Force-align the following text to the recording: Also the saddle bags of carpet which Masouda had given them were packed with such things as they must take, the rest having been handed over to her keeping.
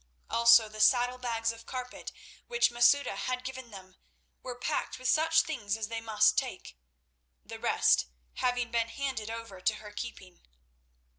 Also 0.31 0.67
the 0.67 0.79
saddle 0.79 1.19
bags 1.19 1.51
of 1.51 1.67
carpet 1.67 2.11
which 2.47 2.71
Masouda 2.71 3.15
had 3.15 3.43
given 3.43 3.69
them 3.69 3.97
were 4.41 4.55
packed 4.57 4.97
with 4.97 5.07
such 5.07 5.41
things 5.43 5.77
as 5.77 5.89
they 5.89 6.01
must 6.01 6.39
take, 6.39 6.75
the 7.45 7.59
rest 7.59 8.07
having 8.37 8.71
been 8.71 8.87
handed 8.89 9.29
over 9.29 9.61
to 9.61 9.75
her 9.75 9.91
keeping. 9.91 10.39